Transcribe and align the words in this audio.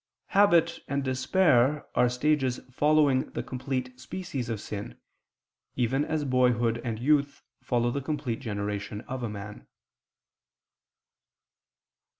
Habit 0.29 0.79
and 0.87 1.03
despair 1.03 1.85
are 1.93 2.09
stages 2.09 2.59
following 2.71 3.29
the 3.33 3.43
complete 3.43 3.99
species 3.99 4.49
of 4.49 4.59
sin, 4.59 4.97
even 5.75 6.05
as 6.05 6.25
boyhood 6.25 6.81
and 6.83 6.97
youth 6.97 7.43
follow 7.61 7.91
the 7.91 8.01
complete 8.01 8.39
generation 8.39 9.01
of 9.01 9.21
a 9.21 9.29
man. 9.29 9.67